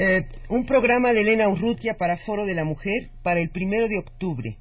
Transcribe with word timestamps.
Eh, 0.00 0.28
un 0.48 0.64
programa 0.64 1.12
de 1.12 1.22
Elena 1.22 1.48
Urrutia 1.48 1.94
para 1.98 2.18
Foro 2.18 2.46
de 2.46 2.54
la 2.54 2.62
Mujer 2.62 3.10
para 3.24 3.40
el 3.40 3.50
primero 3.50 3.88
de 3.88 3.98
octubre. 3.98 4.58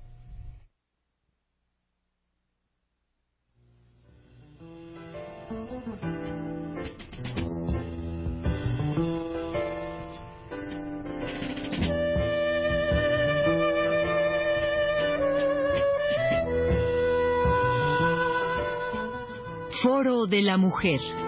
Foro 19.84 20.26
de 20.26 20.42
la 20.42 20.58
Mujer. 20.58 21.27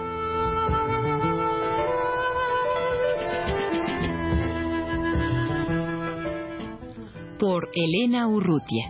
Elena 7.72 8.26
Urrutia. 8.26 8.84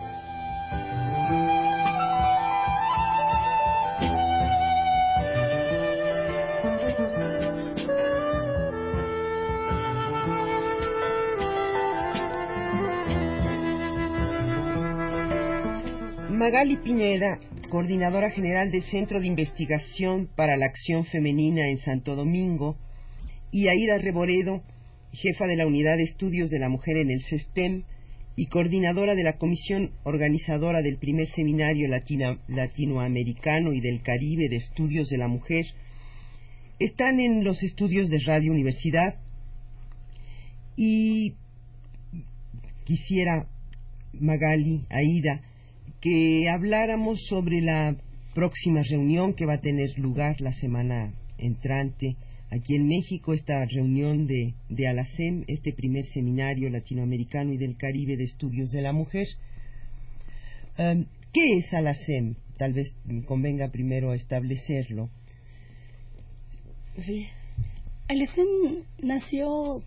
Magali 16.31 16.77
Piñera 16.77 17.39
coordinadora 17.69 18.31
general 18.31 18.71
del 18.71 18.81
Centro 18.81 19.19
de 19.19 19.27
Investigación 19.27 20.27
para 20.35 20.57
la 20.57 20.65
Acción 20.65 21.05
Femenina 21.05 21.69
en 21.69 21.77
Santo 21.77 22.15
Domingo, 22.15 22.77
y 23.51 23.67
Aida 23.67 23.99
Reboredo, 23.99 24.63
jefa 25.13 25.45
de 25.45 25.55
la 25.55 25.67
Unidad 25.67 25.97
de 25.97 26.03
Estudios 26.03 26.49
de 26.49 26.57
la 26.57 26.67
Mujer 26.67 26.97
en 26.97 27.11
el 27.11 27.19
SESTEM 27.19 27.83
y 28.35 28.47
coordinadora 28.47 29.15
de 29.15 29.23
la 29.23 29.37
Comisión 29.37 29.91
Organizadora 30.03 30.81
del 30.81 30.97
primer 30.97 31.27
Seminario 31.27 31.87
Latinoamericano 32.47 33.73
y 33.73 33.81
del 33.81 34.01
Caribe 34.01 34.47
de 34.49 34.57
Estudios 34.57 35.09
de 35.09 35.17
la 35.17 35.27
Mujer, 35.27 35.65
están 36.79 37.19
en 37.19 37.43
los 37.43 37.61
estudios 37.61 38.09
de 38.09 38.19
Radio 38.25 38.51
Universidad 38.51 39.19
y 40.75 41.35
quisiera, 42.85 43.47
Magali, 44.13 44.85
Aida, 44.89 45.41
que 45.99 46.49
habláramos 46.49 47.19
sobre 47.27 47.61
la 47.61 47.95
próxima 48.33 48.81
reunión 48.89 49.33
que 49.33 49.45
va 49.45 49.55
a 49.55 49.61
tener 49.61 49.97
lugar 49.99 50.41
la 50.41 50.53
semana 50.53 51.13
entrante 51.37 52.15
aquí 52.51 52.75
en 52.75 52.87
México, 52.87 53.33
esta 53.33 53.65
reunión 53.65 54.27
de, 54.27 54.53
de 54.69 54.87
ALACEM, 54.87 55.45
este 55.47 55.71
primer 55.73 56.03
seminario 56.05 56.69
latinoamericano 56.69 57.53
y 57.53 57.57
del 57.57 57.77
Caribe 57.77 58.17
de 58.17 58.25
estudios 58.25 58.71
de 58.71 58.81
la 58.81 58.91
mujer. 58.91 59.25
Um, 60.77 61.05
¿Qué 61.33 61.57
es 61.57 61.73
ALACEM? 61.73 62.35
Tal 62.57 62.73
vez 62.73 62.93
convenga 63.25 63.71
primero 63.71 64.13
establecerlo. 64.13 65.09
Sí. 66.97 67.25
ALACEM 68.09 68.83
nació 69.01 69.81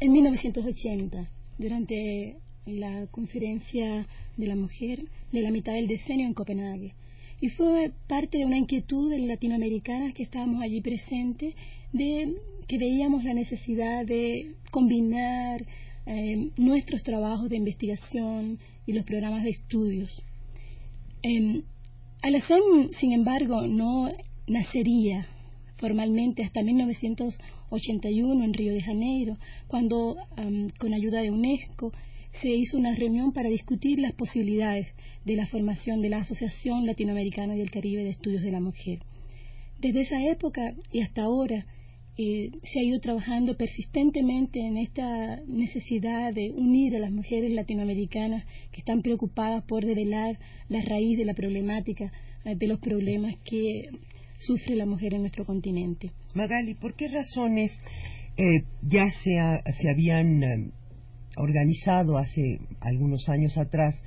en 0.00 0.12
1980, 0.12 1.28
durante 1.58 2.36
la 2.64 3.06
conferencia 3.10 4.06
de 4.36 4.46
la 4.46 4.56
mujer 4.56 4.98
de 5.32 5.42
la 5.42 5.50
mitad 5.50 5.74
del 5.74 5.86
decenio 5.86 6.26
en 6.26 6.34
Copenhague. 6.34 6.94
Y 7.40 7.50
fue 7.50 7.92
parte 8.08 8.38
de 8.38 8.46
una 8.46 8.58
inquietud 8.58 9.10
de 9.10 9.18
latinoamericanas 9.18 10.14
que 10.14 10.22
estábamos 10.22 10.62
allí 10.62 10.80
presentes, 10.80 11.54
de 11.92 12.34
que 12.66 12.78
veíamos 12.78 13.24
la 13.24 13.34
necesidad 13.34 14.06
de 14.06 14.54
combinar 14.70 15.64
eh, 16.06 16.50
nuestros 16.56 17.02
trabajos 17.02 17.48
de 17.50 17.56
investigación 17.56 18.58
y 18.86 18.92
los 18.92 19.04
programas 19.04 19.44
de 19.44 19.50
estudios. 19.50 20.22
Eh, 21.22 21.62
sin 22.98 23.12
embargo, 23.12 23.66
no 23.66 24.10
nacería 24.46 25.26
formalmente 25.76 26.42
hasta 26.42 26.62
1981 26.62 28.44
en 28.44 28.54
Río 28.54 28.72
de 28.72 28.82
Janeiro, 28.82 29.36
cuando, 29.68 30.16
con 30.78 30.94
ayuda 30.94 31.20
de 31.20 31.30
UNESCO, 31.30 31.92
se 32.40 32.48
hizo 32.48 32.78
una 32.78 32.94
reunión 32.94 33.32
para 33.32 33.48
discutir 33.48 33.98
las 34.00 34.12
posibilidades 34.14 34.88
de 35.26 35.34
la 35.34 35.46
formación 35.46 36.00
de 36.00 36.08
la 36.08 36.18
Asociación 36.18 36.86
Latinoamericana 36.86 37.56
y 37.56 37.58
del 37.58 37.72
Caribe 37.72 38.04
de 38.04 38.10
Estudios 38.10 38.42
de 38.42 38.52
la 38.52 38.60
Mujer. 38.60 39.00
Desde 39.80 40.02
esa 40.02 40.24
época 40.24 40.72
y 40.92 41.02
hasta 41.02 41.22
ahora 41.22 41.66
eh, 42.16 42.50
se 42.62 42.78
ha 42.78 42.82
ido 42.84 43.00
trabajando 43.00 43.56
persistentemente 43.56 44.60
en 44.60 44.78
esta 44.78 45.40
necesidad 45.48 46.32
de 46.32 46.52
unir 46.52 46.94
a 46.94 47.00
las 47.00 47.10
mujeres 47.10 47.50
latinoamericanas 47.50 48.44
que 48.70 48.78
están 48.78 49.02
preocupadas 49.02 49.64
por 49.64 49.82
revelar 49.82 50.38
la 50.68 50.80
raíz 50.82 51.18
de 51.18 51.24
la 51.24 51.34
problemática, 51.34 52.12
eh, 52.44 52.54
de 52.54 52.66
los 52.68 52.78
problemas 52.78 53.34
que 53.44 53.90
sufre 54.38 54.76
la 54.76 54.86
mujer 54.86 55.12
en 55.14 55.22
nuestro 55.22 55.44
continente. 55.44 56.12
Magali, 56.34 56.74
¿por 56.74 56.94
qué 56.94 57.08
razones 57.08 57.72
eh, 58.36 58.62
ya 58.82 59.10
se, 59.10 59.32
se 59.72 59.90
habían 59.90 60.72
organizado 61.36 62.16
hace 62.16 62.60
algunos 62.80 63.28
años 63.28 63.58
atrás 63.58 64.00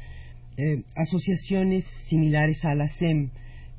eh, 0.59 0.83
asociaciones 0.93 1.85
similares 2.09 2.65
a 2.65 2.75
la 2.75 2.89
SEM 2.89 3.29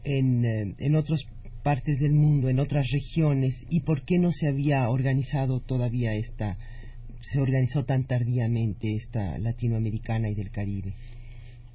en, 0.03 0.45
eh, 0.47 0.75
en 0.79 0.97
otras 0.97 1.21
partes 1.63 2.01
del 2.01 2.13
mundo, 2.13 2.49
en 2.49 2.59
otras 2.59 2.87
regiones, 2.91 3.55
y 3.69 3.81
por 3.81 4.07
qué 4.07 4.19
no 4.19 4.33
se 4.33 4.49
había 4.49 4.89
organizado 4.89 5.61
todavía 5.61 6.15
esta, 6.15 6.57
se 7.21 7.39
organizó 7.39 7.85
tan 7.85 8.07
tardíamente 8.07 8.97
esta 8.97 9.37
latinoamericana 9.37 10.31
y 10.31 10.35
del 10.35 10.51
Caribe. 10.51 10.95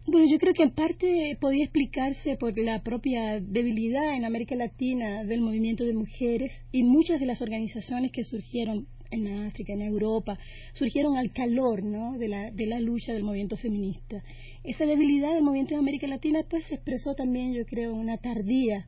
Bueno, 0.07 0.25
yo 0.27 0.39
creo 0.39 0.53
que 0.53 0.63
en 0.63 0.71
parte 0.71 1.37
podía 1.39 1.65
explicarse 1.65 2.35
por 2.37 2.57
la 2.57 2.81
propia 2.81 3.39
debilidad 3.39 4.15
en 4.15 4.25
América 4.25 4.55
Latina 4.55 5.23
del 5.23 5.41
movimiento 5.41 5.83
de 5.83 5.93
mujeres 5.93 6.51
y 6.71 6.81
muchas 6.83 7.19
de 7.19 7.27
las 7.27 7.43
organizaciones 7.43 8.11
que 8.11 8.23
surgieron 8.23 8.87
en 9.11 9.27
África, 9.47 9.73
en 9.73 9.81
Europa, 9.81 10.37
surgieron 10.73 11.17
al 11.17 11.31
calor 11.31 11.83
¿no? 11.83 12.17
de, 12.17 12.27
la, 12.27 12.51
de 12.51 12.65
la 12.65 12.79
lucha 12.79 13.13
del 13.13 13.23
movimiento 13.23 13.57
feminista. 13.57 14.23
Esa 14.63 14.85
debilidad 14.85 15.33
del 15.33 15.43
movimiento 15.43 15.73
en 15.73 15.79
América 15.79 16.07
Latina 16.07 16.43
pues 16.49 16.65
se 16.65 16.75
expresó 16.75 17.15
también, 17.15 17.53
yo 17.53 17.65
creo, 17.65 17.93
una 17.93 18.17
tardía 18.17 18.85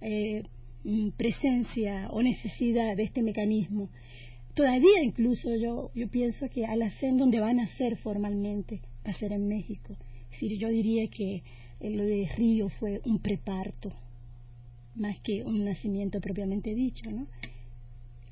eh, 0.00 0.42
mm, 0.84 1.10
presencia 1.10 2.08
o 2.10 2.22
necesidad 2.22 2.96
de 2.96 3.04
este 3.04 3.22
mecanismo. 3.22 3.90
Todavía 4.54 5.02
incluso 5.02 5.54
yo, 5.56 5.90
yo 5.94 6.08
pienso 6.08 6.48
que 6.48 6.66
al 6.66 6.82
hacer 6.82 7.16
donde 7.16 7.40
van 7.40 7.60
a 7.60 7.66
ser 7.76 7.96
formalmente 7.96 8.80
va 9.06 9.10
a 9.10 9.14
ser 9.14 9.32
en 9.32 9.48
México. 9.48 9.96
Es 10.32 10.58
yo 10.58 10.68
diría 10.68 11.08
que 11.08 11.42
eh, 11.80 11.90
lo 11.90 12.04
de 12.04 12.28
Río 12.36 12.68
fue 12.68 13.00
un 13.04 13.20
preparto 13.20 13.92
más 14.94 15.18
que 15.20 15.44
un 15.44 15.64
nacimiento 15.64 16.20
propiamente 16.20 16.74
dicho, 16.74 17.10
¿no? 17.10 17.26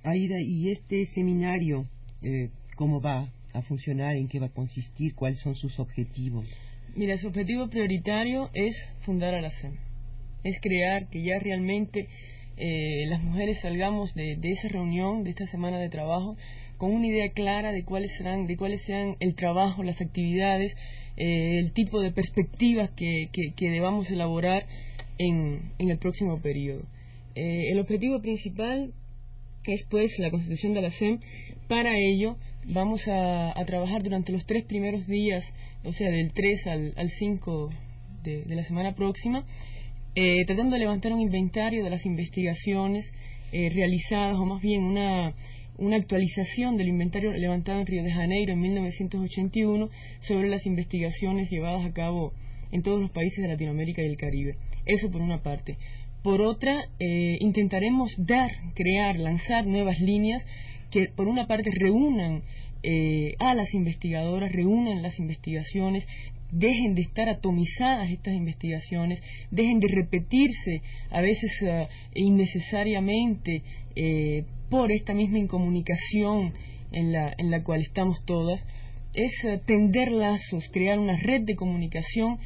Aida, 0.04 0.40
¿y 0.40 0.70
este 0.70 1.06
seminario 1.06 1.84
eh, 2.22 2.50
cómo 2.76 3.00
va 3.00 3.28
a 3.52 3.62
funcionar? 3.62 4.16
¿En 4.16 4.28
qué 4.28 4.38
va 4.38 4.46
a 4.46 4.52
consistir? 4.52 5.14
¿Cuáles 5.14 5.40
son 5.40 5.56
sus 5.56 5.78
objetivos? 5.78 6.46
Mira, 6.94 7.16
su 7.18 7.28
objetivo 7.28 7.68
prioritario 7.68 8.48
es 8.54 8.74
fundar 9.04 9.34
a 9.34 9.40
la 9.40 9.50
SEM. 9.50 9.74
Es 10.44 10.60
crear 10.60 11.08
que 11.08 11.22
ya 11.22 11.38
realmente 11.40 12.06
eh, 12.56 13.06
las 13.08 13.22
mujeres 13.22 13.60
salgamos 13.60 14.14
de, 14.14 14.38
esa 14.42 14.68
reunión, 14.68 15.24
de 15.24 15.30
esta 15.30 15.46
semana 15.46 15.78
de 15.78 15.88
trabajo, 15.88 16.36
con 16.76 16.92
una 16.92 17.08
idea 17.08 17.30
clara 17.32 17.72
de 17.72 17.84
cuáles 17.84 18.12
serán, 18.16 18.46
de 18.46 18.56
cuáles 18.56 18.82
sean 18.84 19.16
el 19.18 19.34
trabajo, 19.34 19.82
las 19.82 20.00
actividades, 20.00 20.72
eh, 21.16 21.58
el 21.58 21.72
tipo 21.72 22.00
de 22.00 22.12
perspectivas 22.12 22.90
que, 22.90 23.28
que, 23.32 23.70
debamos 23.70 24.08
elaborar 24.10 24.64
en, 25.18 25.72
en 25.78 25.90
el 25.90 25.98
próximo 25.98 26.40
periodo. 26.40 26.84
el 27.34 27.78
objetivo 27.80 28.20
principal 28.20 28.92
es 29.72 29.84
pues 29.88 30.18
la 30.18 30.30
constitución 30.30 30.74
de 30.74 30.82
la 30.82 30.90
SEM. 30.90 31.20
Para 31.68 31.96
ello 31.96 32.36
vamos 32.64 33.02
a, 33.08 33.54
trabajar 33.66 34.02
durante 34.02 34.32
los 34.32 34.46
tres 34.46 34.64
primeros 34.64 35.06
días, 35.06 35.44
o 35.84 35.92
sea, 35.92 36.10
del 36.10 36.32
3 36.32 36.66
al, 36.66 36.94
al 36.96 37.08
5 37.08 37.70
de, 38.24 38.44
la 38.46 38.62
semana 38.64 38.94
próxima, 38.94 39.44
eh, 40.14 40.44
tratando 40.46 40.74
de 40.74 40.80
levantar 40.80 41.12
un 41.12 41.20
inventario 41.20 41.84
de 41.84 41.90
las 41.90 42.04
investigaciones 42.06 43.10
eh, 43.52 43.70
realizadas, 43.70 44.36
o 44.36 44.44
más 44.44 44.62
bien 44.62 44.84
una, 44.84 45.34
una 45.78 45.96
actualización 45.96 46.76
del 46.76 46.88
inventario 46.88 47.32
levantado 47.32 47.80
en 47.80 47.86
Río 47.86 48.02
de 48.02 48.12
Janeiro 48.12 48.52
en 48.52 48.60
1981 48.60 49.88
sobre 50.20 50.48
las 50.48 50.66
investigaciones 50.66 51.50
llevadas 51.50 51.84
a 51.84 51.92
cabo 51.92 52.32
en 52.70 52.82
todos 52.82 53.00
los 53.00 53.10
países 53.10 53.42
de 53.42 53.48
Latinoamérica 53.48 54.02
y 54.02 54.06
el 54.06 54.16
Caribe. 54.16 54.56
Eso 54.84 55.10
por 55.10 55.20
una 55.20 55.42
parte. 55.42 55.78
Por 56.22 56.42
otra, 56.42 56.84
eh, 56.98 57.36
intentaremos 57.40 58.10
dar, 58.18 58.50
crear, 58.74 59.18
lanzar 59.18 59.66
nuevas 59.66 59.98
líneas 60.00 60.44
que, 60.90 61.08
por 61.14 61.28
una 61.28 61.46
parte, 61.46 61.70
reúnan 61.72 62.42
eh, 62.82 63.34
a 63.38 63.54
las 63.54 63.72
investigadoras, 63.74 64.52
reúnan 64.52 65.02
las 65.02 65.18
investigaciones, 65.18 66.06
dejen 66.50 66.94
de 66.94 67.02
estar 67.02 67.28
atomizadas 67.28 68.10
estas 68.10 68.34
investigaciones, 68.34 69.20
dejen 69.50 69.80
de 69.80 69.88
repetirse 69.88 70.82
a 71.10 71.20
veces 71.20 71.50
uh, 71.62 71.86
innecesariamente 72.14 73.62
eh, 73.96 74.44
por 74.70 74.90
esta 74.92 75.14
misma 75.14 75.38
incomunicación 75.38 76.54
en 76.92 77.12
la, 77.12 77.34
en 77.36 77.50
la 77.50 77.62
cual 77.62 77.82
estamos 77.82 78.24
todas, 78.24 78.64
es 79.14 79.32
eh, 79.44 79.60
tender 79.66 80.10
lazos, 80.12 80.68
crear 80.72 80.98
una 80.98 81.16
red 81.18 81.42
de 81.42 81.56
comunicación 81.56 82.38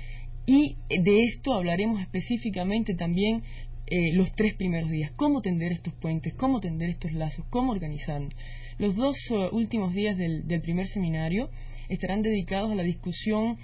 y 0.46 0.76
de 0.88 1.22
esto 1.22 1.54
hablaremos 1.54 2.00
específicamente 2.00 2.94
también 2.94 3.42
eh, 3.86 4.12
los 4.14 4.32
tres 4.32 4.54
primeros 4.54 4.90
días, 4.90 5.12
cómo 5.16 5.42
tender 5.42 5.72
estos 5.72 5.92
puentes, 5.94 6.34
cómo 6.34 6.60
tender 6.60 6.90
estos 6.90 7.12
lazos, 7.12 7.44
cómo 7.50 7.72
organizarnos. 7.72 8.34
Los 8.78 8.96
dos 8.96 9.16
eh, 9.30 9.48
últimos 9.52 9.92
días 9.94 10.16
del, 10.16 10.44
primer 10.62 10.86
seminario 10.86 11.50
estarán 11.88 12.22
dedicados 12.22 12.70
a 12.70 12.74
la 12.74 12.82
discusión 12.82 13.58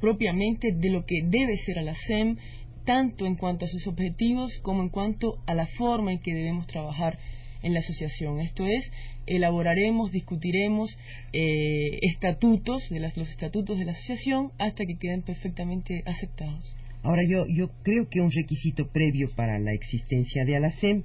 propiamente 0.00 0.72
de 0.72 0.88
lo 0.88 1.04
que 1.04 1.16
debe 1.22 1.58
ser 1.58 1.78
a 1.78 1.82
la 1.82 1.92
SEM, 1.92 2.38
tanto 2.86 3.26
en 3.26 3.34
cuanto 3.34 3.66
a 3.66 3.68
sus 3.68 3.86
objetivos 3.86 4.50
como 4.62 4.82
en 4.82 4.88
cuanto 4.88 5.34
a 5.46 5.52
la 5.52 5.66
forma 5.66 6.10
en 6.10 6.20
que 6.20 6.32
debemos 6.32 6.66
trabajar 6.66 7.18
en 7.62 7.74
la 7.74 7.80
asociación. 7.80 8.40
Esto 8.40 8.66
es, 8.66 8.90
elaboraremos, 9.26 10.12
discutiremos 10.12 10.90
eh, 11.32 11.98
estatutos, 12.02 12.88
de 12.90 13.00
los 13.00 13.16
estatutos 13.16 13.78
de 13.78 13.84
la 13.84 13.92
asociación, 13.92 14.52
hasta 14.58 14.84
que 14.84 14.96
queden 14.98 15.22
perfectamente 15.22 16.02
aceptados. 16.06 16.74
Ahora, 17.02 17.22
yo, 17.28 17.46
yo 17.46 17.70
creo 17.84 18.08
que 18.08 18.20
un 18.20 18.30
requisito 18.30 18.88
previo 18.88 19.30
para 19.36 19.58
la 19.60 19.72
existencia 19.72 20.44
de 20.44 20.56
ALACEM 20.56 21.04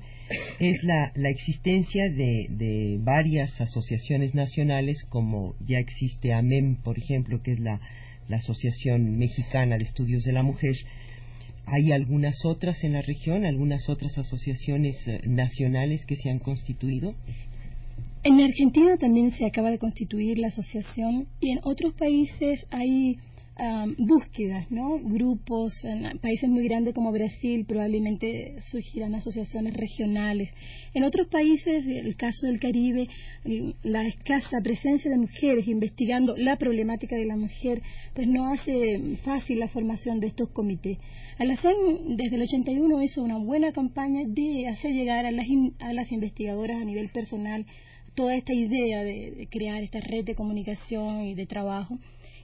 es 0.59 0.83
la, 0.83 1.11
la 1.15 1.29
existencia 1.29 2.09
de, 2.09 2.47
de, 2.50 2.97
varias 2.99 3.61
asociaciones 3.61 4.33
nacionales, 4.33 5.03
como 5.09 5.56
ya 5.65 5.77
existe 5.77 6.33
AMEM, 6.33 6.77
por 6.81 6.97
ejemplo, 6.97 7.41
que 7.44 7.51
es 7.51 7.59
la, 7.59 7.79
la 8.27 8.38
Asociación 8.38 9.17
Mexicana 9.17 9.77
de 9.77 9.83
Estudios 9.83 10.23
de 10.23 10.33
la 10.33 10.44
Mujer, 10.44 10.75
¿Hay 11.65 11.92
algunas 11.92 12.45
otras 12.45 12.83
en 12.83 12.94
la 12.94 13.01
región, 13.01 13.45
algunas 13.45 13.88
otras 13.89 14.18
asociaciones 14.18 15.07
eh, 15.07 15.21
nacionales 15.25 16.06
que 16.06 16.15
se 16.15 16.30
han 16.30 16.39
constituido? 16.39 17.15
En 18.24 18.39
Argentina 18.39 18.98
también 18.98 19.31
se 19.33 19.45
acaba 19.45 19.69
de 19.71 19.80
constituir 19.80 20.39
la 20.39 20.48
asociación 20.48 21.27
y 21.39 21.51
en 21.51 21.60
otros 21.63 21.94
países 21.94 22.65
hay 22.71 23.18
búsquedas, 23.97 24.69
¿no? 24.71 25.00
Grupos, 25.00 25.73
en 25.83 26.17
países 26.19 26.50
muy 26.50 26.67
grandes 26.67 26.95
como 26.95 27.11
Brasil 27.11 27.65
probablemente 27.65 28.55
surgirán 28.67 29.13
asociaciones 29.15 29.75
regionales. 29.75 30.50
En 30.94 31.03
otros 31.03 31.27
países, 31.27 31.85
el 31.85 32.15
caso 32.15 32.47
del 32.47 32.59
Caribe, 32.59 33.07
la 33.83 34.07
escasa 34.07 34.59
presencia 34.61 35.11
de 35.11 35.17
mujeres 35.17 35.67
investigando 35.67 36.35
la 36.35 36.57
problemática 36.57 37.15
de 37.15 37.25
la 37.25 37.38
mujer, 37.38 37.81
pues 38.15 38.27
no 38.27 38.51
hace 38.51 39.17
fácil 39.23 39.59
la 39.59 39.67
formación 39.67 40.19
de 40.19 40.27
estos 40.27 40.49
comités. 40.49 40.97
Alacén 41.38 42.17
desde 42.17 42.35
el 42.35 42.44
81 42.44 43.01
hizo 43.03 43.23
una 43.23 43.38
buena 43.38 43.71
campaña 43.71 44.21
de 44.27 44.67
hacer 44.67 44.91
llegar 44.91 45.25
a 45.25 45.31
las, 45.31 45.45
a 45.79 45.94
las 45.94 46.11
investigadoras 46.11 46.81
a 46.81 46.85
nivel 46.85 47.09
personal 47.09 47.65
toda 48.15 48.35
esta 48.35 48.53
idea 48.53 49.03
de 49.03 49.47
crear 49.49 49.81
esta 49.81 49.99
red 49.99 50.23
de 50.23 50.35
comunicación 50.35 51.23
y 51.23 51.33
de 51.33 51.47
trabajo 51.47 51.97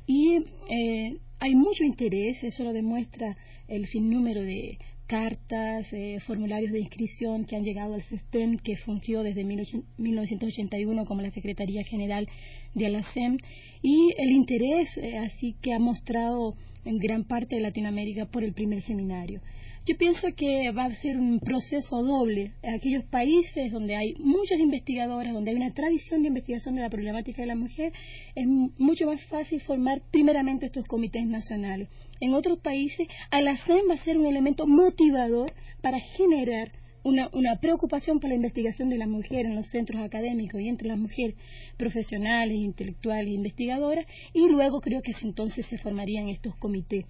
y 0.09 0.43
eh, 0.69 1.19
hay 1.39 1.53
mucho 1.53 1.83
interés, 1.83 2.43
eso 2.43 2.63
lo 2.63 2.73
demuestra 2.73 3.37
el 3.67 3.85
sinnúmero 3.85 4.41
de 4.41 4.79
cartas, 5.05 5.85
eh, 5.93 6.19
formularios 6.25 6.71
de 6.71 6.79
inscripción 6.79 7.45
que 7.45 7.55
han 7.55 7.63
llegado 7.63 7.93
al 7.93 8.01
SESTEM, 8.01 8.57
que 8.57 8.75
fungió 8.77 9.21
desde 9.21 9.43
1981 9.43 11.05
como 11.05 11.21
la 11.21 11.29
Secretaría 11.29 11.83
General 11.83 12.27
de 12.73 12.87
ALACEM, 12.87 13.37
y 13.83 14.11
el 14.17 14.31
interés 14.31 14.97
eh, 14.97 15.19
así 15.19 15.55
que 15.61 15.73
ha 15.73 15.79
mostrado 15.79 16.55
en 16.85 16.97
gran 16.97 17.23
parte 17.25 17.57
de 17.57 17.61
Latinoamérica 17.61 18.25
por 18.25 18.43
el 18.43 18.53
primer 18.53 18.81
seminario. 18.81 19.41
Yo 19.85 19.97
pienso 19.97 20.27
que 20.35 20.71
va 20.71 20.85
a 20.85 20.95
ser 20.95 21.17
un 21.17 21.39
proceso 21.39 22.03
doble. 22.03 22.51
En 22.61 22.75
aquellos 22.75 23.05
países 23.05 23.71
donde 23.71 23.95
hay 23.95 24.13
muchas 24.19 24.59
investigadoras, 24.59 25.33
donde 25.33 25.51
hay 25.51 25.57
una 25.57 25.73
tradición 25.73 26.21
de 26.21 26.27
investigación 26.27 26.75
de 26.75 26.81
la 26.81 26.89
problemática 26.89 27.41
de 27.41 27.47
la 27.47 27.55
mujer, 27.55 27.93
es 28.35 28.45
mucho 28.77 29.07
más 29.07 29.23
fácil 29.25 29.61
formar 29.61 30.01
primeramente 30.11 30.65
estos 30.67 30.85
comités 30.85 31.25
nacionales. 31.25 31.87
En 32.19 32.33
otros 32.33 32.59
países, 32.59 33.07
la 33.31 33.55
FEM 33.55 33.89
va 33.89 33.93
a 33.93 34.03
ser 34.03 34.17
un 34.17 34.25
elemento 34.25 34.67
motivador 34.67 35.53
para 35.81 35.99
generar 35.99 36.71
una, 37.03 37.29
una, 37.31 37.55
preocupación 37.55 38.19
por 38.19 38.29
la 38.29 38.35
investigación 38.35 38.89
de 38.89 38.97
la 38.97 39.07
mujer 39.07 39.45
en 39.45 39.55
los 39.55 39.69
centros 39.69 40.01
académicos 40.03 40.59
y 40.59 40.67
entre 40.67 40.89
las 40.89 40.99
mujeres 40.99 41.35
profesionales, 41.77 42.57
intelectuales 42.57 43.27
e 43.27 43.35
investigadoras, 43.35 44.05
y 44.33 44.47
luego 44.49 44.81
creo 44.81 45.01
que 45.01 45.13
entonces 45.21 45.65
se 45.67 45.77
formarían 45.77 46.27
estos 46.27 46.55
comités. 46.57 47.05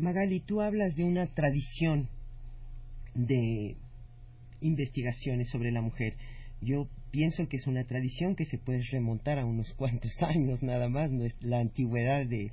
Magali, 0.00 0.40
tú 0.40 0.60
hablas 0.60 0.96
de 0.96 1.04
una 1.04 1.26
tradición 1.26 2.08
de 3.14 3.76
investigaciones 4.60 5.48
sobre 5.50 5.72
la 5.72 5.82
mujer. 5.82 6.14
Yo 6.60 6.88
pienso 7.10 7.48
que 7.48 7.56
es 7.56 7.66
una 7.66 7.84
tradición 7.84 8.36
que 8.36 8.44
se 8.44 8.58
puede 8.58 8.82
remontar 8.90 9.38
a 9.38 9.44
unos 9.44 9.72
cuantos 9.74 10.12
años 10.22 10.62
nada 10.62 10.88
más, 10.88 11.10
no 11.10 11.24
es 11.24 11.34
la 11.42 11.60
antigüedad 11.60 12.26
de, 12.26 12.50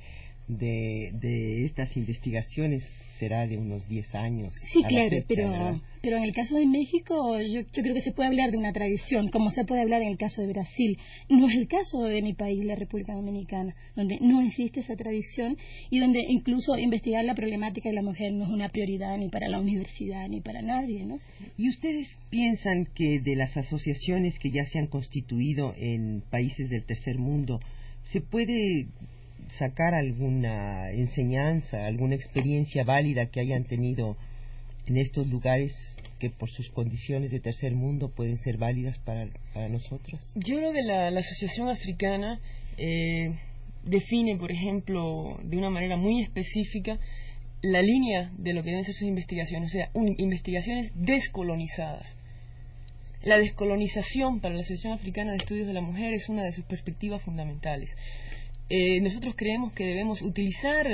de, 0.48 1.12
de 1.14 1.66
estas 1.66 1.96
investigaciones 1.96 2.84
será 3.20 3.48
de 3.48 3.58
unos 3.58 3.88
10 3.88 4.16
años. 4.16 4.54
Sí, 4.72 4.82
claro, 4.84 5.18
pero, 5.28 5.82
pero 6.02 6.18
en 6.18 6.24
el 6.24 6.34
caso 6.34 6.56
de 6.56 6.66
México 6.66 7.40
yo, 7.42 7.62
yo, 7.62 7.84
creo 7.84 7.94
que 7.94 8.02
se 8.02 8.12
puede 8.12 8.28
hablar 8.28 8.52
de 8.52 8.58
una 8.58 8.74
tradición, 8.74 9.30
como 9.30 9.52
se 9.52 9.66
puede 9.66 9.82
hablar 9.82 10.02
en 10.02 10.10
el 10.10 10.18
caso 10.18 10.42
de 10.42 10.48
Brasil. 10.48 10.98
No 11.30 11.50
es 11.50 11.56
el 11.56 11.68
caso 11.68 12.04
de 12.04 12.22
mi 12.22 12.34
país, 12.34 12.64
la 12.64 12.76
República 12.76 13.14
Dominicana, 13.14 13.76
donde 13.96 14.18
no 14.22 14.42
existe 14.42 14.82
esa 14.82 14.96
tradición 14.96 15.58
y 15.90 16.00
donde 16.00 16.22
incluso 16.28 16.78
investigar 16.78 17.24
la 17.26 17.36
problemática 17.36 17.90
de 17.90 17.96
la 17.96 18.02
mujer 18.02 18.34
no 18.34 18.46
es 18.46 18.50
una 18.50 18.70
prioridad 18.70 19.18
ni 19.18 19.30
para 19.30 19.48
la 19.48 19.60
universidad 19.60 20.28
ni 20.28 20.42
para 20.42 20.62
nadie. 20.62 21.06
¿no? 21.06 21.20
¿Y 21.58 21.70
ustedes 21.70 22.08
piensan 22.30 22.86
que 22.96 23.20
de 23.20 23.36
las 23.36 23.56
asociaciones 23.58 24.38
que 24.40 24.52
ya 24.52 24.66
se 24.66 24.80
han 24.80 24.88
constituido 24.88 25.74
en 25.78 26.24
países 26.30 26.70
del 26.70 26.86
tercer 26.86 27.18
mundo, 27.18 27.60
se 28.12 28.22
puede 28.22 28.88
sacar 29.58 29.94
alguna 29.94 30.92
enseñanza, 30.92 31.86
alguna 31.86 32.16
experiencia 32.16 32.84
válida 32.84 33.28
que 33.28 33.40
hayan 33.40 33.66
tenido 33.66 34.18
en 34.88 34.98
estos 34.98 35.28
lugares 35.28 35.74
que 36.20 36.30
por 36.30 36.50
sus 36.50 36.70
condiciones 36.70 37.32
de 37.32 37.40
tercer 37.40 37.76
mundo 37.76 38.10
pueden 38.10 38.38
ser 38.38 38.58
válidas 38.58 38.98
para, 39.00 39.28
nosotros? 39.70 40.20
Yo 40.36 40.58
creo 40.58 40.72
que 40.72 40.82
la, 40.84 41.08
Asociación 41.08 41.70
Africana 41.70 42.40
eh, 42.78 43.36
define, 43.84 44.38
por 44.38 44.52
ejemplo, 44.52 45.38
de 45.44 45.58
una 45.58 45.70
manera 45.70 45.98
muy 45.98 46.24
específica 46.24 47.00
la 47.62 47.82
línea 47.82 48.32
de 48.38 48.54
lo 48.54 48.64
que 48.64 48.70
deben 48.70 48.86
ser 48.86 48.94
sus 48.94 49.08
investigaciones, 49.08 49.70
o 49.70 49.74
sea, 49.74 49.90
investigaciones 50.18 50.92
descolonizadas. 50.96 52.18
La 53.24 53.38
descolonización 53.38 54.40
para 54.40 54.54
la 54.54 54.62
Asociación 54.62 54.94
Africana 54.94 55.32
de 55.32 55.38
Estudios 55.38 55.68
de 55.68 55.74
la 55.74 55.82
Mujer 55.82 56.14
es 56.14 56.30
una 56.30 56.44
de 56.44 56.52
sus 56.52 56.66
perspectivas 56.66 57.22
fundamentales. 57.24 57.90
Eh, 58.70 59.00
nosotros 59.02 59.36
creemos 59.38 59.72
que 59.74 59.86
debemos 59.86 60.22
utilizar 60.22 60.88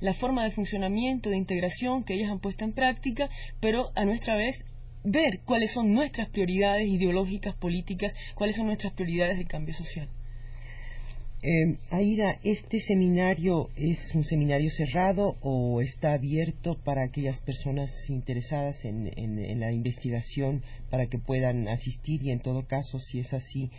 la 0.00 0.14
forma 0.14 0.44
de 0.44 0.50
funcionamiento, 0.50 1.30
de 1.30 1.36
integración 1.36 2.04
que 2.04 2.14
ellos 2.14 2.30
han 2.30 2.40
puesto 2.40 2.64
en 2.64 2.72
práctica, 2.72 3.28
pero 3.60 3.90
a 3.94 4.04
nuestra 4.04 4.36
vez 4.36 4.56
ver 5.04 5.40
cuáles 5.44 5.72
son 5.72 5.92
nuestras 5.92 6.28
prioridades 6.30 6.88
ideológicas, 6.88 7.54
políticas, 7.54 8.12
cuáles 8.34 8.56
son 8.56 8.66
nuestras 8.66 8.92
prioridades 8.94 9.38
de 9.38 9.44
cambio 9.44 9.74
social. 9.74 10.08
Eh, 11.46 11.76
Aida, 11.90 12.38
¿este 12.42 12.80
seminario 12.80 13.68
es 13.76 14.14
un 14.14 14.24
seminario 14.24 14.70
cerrado 14.70 15.36
o 15.42 15.82
está 15.82 16.14
abierto 16.14 16.78
para 16.82 17.04
aquellas 17.04 17.38
personas 17.42 17.90
interesadas 18.08 18.82
en, 18.86 19.12
en 19.14 19.60
la 19.60 19.70
investigación 19.70 20.62
para 20.90 21.06
que 21.06 21.18
puedan 21.18 21.68
asistir 21.68 22.22
y 22.22 22.30
en 22.30 22.40
todo 22.40 22.66
caso, 22.66 22.98
si 22.98 23.18
es 23.18 23.34
así, 23.34 23.70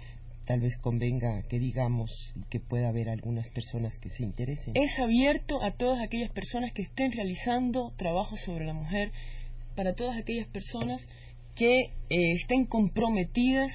tal 0.45 0.59
vez 0.61 0.77
convenga 0.77 1.41
que 1.49 1.59
digamos 1.59 2.11
que 2.49 2.59
pueda 2.59 2.89
haber 2.89 3.09
algunas 3.09 3.49
personas 3.49 3.97
que 3.99 4.09
se 4.09 4.23
interesen. 4.23 4.73
Es 4.75 4.97
abierto 4.99 5.61
a 5.63 5.71
todas 5.71 6.01
aquellas 6.01 6.31
personas 6.31 6.71
que 6.73 6.83
estén 6.83 7.11
realizando 7.11 7.93
trabajo 7.97 8.35
sobre 8.37 8.65
la 8.65 8.73
mujer, 8.73 9.11
para 9.75 9.93
todas 9.93 10.17
aquellas 10.17 10.47
personas 10.47 11.05
que 11.55 11.85
eh, 12.09 12.31
estén 12.33 12.65
comprometidas 12.65 13.71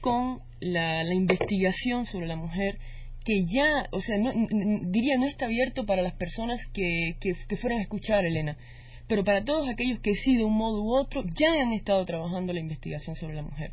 con 0.00 0.40
la, 0.60 1.02
investigación 1.12 2.06
sobre 2.06 2.26
la 2.26 2.36
mujer, 2.36 2.78
que 3.24 3.44
ya, 3.46 3.88
o 3.92 4.00
sea, 4.00 4.18
no, 4.18 4.32
diría 4.90 5.18
no 5.18 5.26
está 5.26 5.46
abierto 5.46 5.84
para 5.86 6.02
las 6.02 6.14
personas 6.14 6.60
que, 6.72 7.16
que, 7.20 7.32
que 7.48 7.56
fueran 7.56 7.78
a 7.78 7.82
escuchar, 7.82 8.24
Elena, 8.24 8.56
pero 9.06 9.24
para 9.24 9.44
todos 9.44 9.68
aquellos 9.68 10.00
que 10.00 10.12
sí, 10.14 10.36
de 10.36 10.44
un 10.44 10.54
modo 10.54 10.82
u 10.82 10.96
otro, 10.96 11.22
ya 11.22 11.62
han 11.62 11.72
estado 11.72 12.04
trabajando 12.04 12.52
la 12.52 12.60
investigación 12.60 13.16
sobre 13.16 13.34
la 13.34 13.42
mujer 13.42 13.72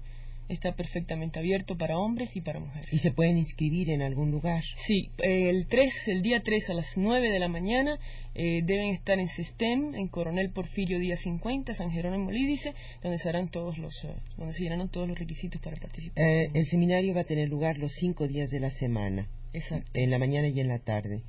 está 0.49 0.73
perfectamente 0.73 1.39
abierto 1.39 1.77
para 1.77 1.97
hombres 1.97 2.35
y 2.35 2.41
para 2.41 2.59
mujeres. 2.59 2.91
¿Y 2.91 2.99
se 2.99 3.11
pueden 3.11 3.37
inscribir 3.37 3.89
en 3.89 4.01
algún 4.01 4.31
lugar? 4.31 4.63
Sí, 4.87 5.09
el 5.19 5.67
3, 5.67 5.93
el 6.07 6.21
día 6.21 6.41
3 6.43 6.69
a 6.69 6.73
las 6.73 6.85
9 6.95 7.31
de 7.31 7.39
la 7.39 7.47
mañana 7.47 7.97
eh, 8.35 8.61
deben 8.63 8.93
estar 8.93 9.17
en 9.17 9.27
SESTEM, 9.27 9.95
en 9.95 10.07
Coronel 10.09 10.51
Porfirio 10.51 10.99
Díaz 10.99 11.19
50, 11.21 11.73
San 11.73 11.91
Jerónimo 11.91 12.31
Lídice, 12.31 12.73
donde 13.01 13.17
se 13.17 13.29
harán 13.29 13.49
todos 13.49 13.77
los, 13.77 13.93
eh, 14.03 14.13
donde 14.37 14.53
se 14.53 14.63
llenarán 14.63 14.89
todos 14.89 15.07
los 15.07 15.17
requisitos 15.17 15.61
para 15.61 15.77
participar. 15.77 16.23
Eh, 16.23 16.49
el 16.53 16.65
seminario 16.65 17.15
va 17.15 17.21
a 17.21 17.25
tener 17.25 17.47
lugar 17.47 17.77
los 17.77 17.93
cinco 17.93 18.27
días 18.27 18.49
de 18.49 18.59
la 18.59 18.71
semana. 18.71 19.29
Exacto. 19.53 19.89
En 19.93 20.11
la 20.11 20.19
mañana 20.19 20.49
y 20.49 20.59
en 20.59 20.67
la 20.67 20.79
tarde. 20.79 21.23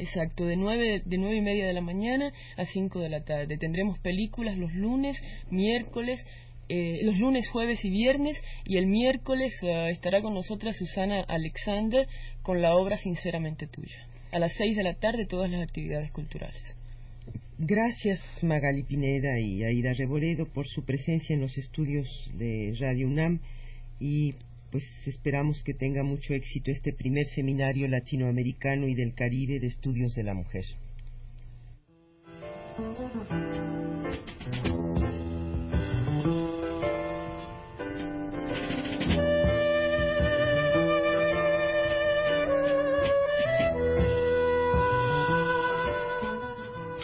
Exacto, 0.00 0.46
de 0.46 0.56
nueve, 0.56 1.02
de 1.04 1.18
nueve 1.18 1.36
y 1.36 1.40
media 1.40 1.66
de 1.66 1.72
la 1.72 1.80
mañana 1.80 2.32
a 2.56 2.64
cinco 2.64 3.00
de 3.00 3.08
la 3.08 3.24
tarde. 3.24 3.58
Tendremos 3.58 3.98
películas 3.98 4.56
los 4.56 4.72
lunes, 4.72 5.16
miércoles, 5.50 6.24
eh, 6.68 7.00
los 7.02 7.18
lunes, 7.18 7.48
jueves 7.48 7.84
y 7.84 7.90
viernes, 7.90 8.40
y 8.64 8.76
el 8.76 8.86
miércoles 8.86 9.52
eh, 9.62 9.88
estará 9.90 10.20
con 10.20 10.34
nosotras 10.34 10.76
Susana 10.76 11.24
Alexander 11.28 12.06
con 12.42 12.60
la 12.60 12.74
obra 12.74 12.96
Sinceramente 12.96 13.66
Tuya. 13.66 14.06
A 14.32 14.38
las 14.38 14.52
seis 14.54 14.76
de 14.76 14.82
la 14.82 14.94
tarde 14.94 15.26
todas 15.26 15.50
las 15.50 15.62
actividades 15.62 16.10
culturales. 16.12 16.62
Gracias 17.58 18.20
Magali 18.42 18.84
Pineda 18.84 19.40
y 19.40 19.64
Aida 19.64 19.92
Reboredo 19.92 20.46
por 20.46 20.68
su 20.68 20.84
presencia 20.84 21.34
en 21.34 21.40
los 21.40 21.58
estudios 21.58 22.06
de 22.34 22.72
Radio 22.78 23.08
UNAM 23.08 23.40
y 23.98 24.34
pues 24.70 24.84
esperamos 25.06 25.62
que 25.64 25.74
tenga 25.74 26.04
mucho 26.04 26.34
éxito 26.34 26.70
este 26.70 26.92
primer 26.92 27.26
seminario 27.34 27.88
latinoamericano 27.88 28.86
y 28.86 28.94
del 28.94 29.14
Caribe 29.14 29.58
de 29.58 29.66
estudios 29.66 30.14
de 30.14 30.22
la 30.22 30.34
mujer. 30.34 30.64